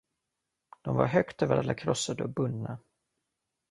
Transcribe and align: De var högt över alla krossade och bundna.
De 0.81 0.95
var 0.95 1.05
högt 1.05 1.41
över 1.41 1.57
alla 1.57 1.73
krossade 1.73 2.23
och 2.23 2.29
bundna. 2.33 2.79